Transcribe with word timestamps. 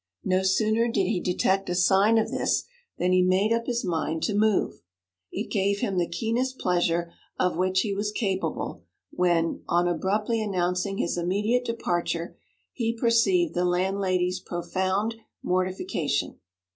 No 0.23 0.41
sooner 0.41 0.87
did 0.87 1.05
he 1.05 1.19
detect 1.19 1.69
a 1.69 1.75
sign 1.75 2.17
of 2.17 2.31
this 2.31 2.63
than 2.97 3.11
he 3.11 3.21
made 3.21 3.53
up 3.53 3.67
his 3.67 3.85
mind 3.85 4.23
to 4.23 4.33
move. 4.33 4.81
It 5.31 5.51
gave 5.51 5.81
him 5.81 5.99
the 5.99 6.09
keenest 6.09 6.57
pleasure 6.57 7.13
of 7.39 7.55
which 7.55 7.81
he 7.81 7.93
was 7.93 8.11
capable 8.11 8.81
when, 9.11 9.61
on 9.67 9.87
abruptly 9.87 10.41
announcing 10.41 10.97
his 10.97 11.19
immediate 11.19 11.65
departure, 11.65 12.35
he 12.73 12.93
perceived 12.97 13.53
the 13.53 13.63
landlady's 13.63 14.39
profound 14.39 15.17
mortification. 15.43 16.39